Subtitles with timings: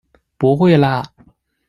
[0.39, 1.13] 不会啦！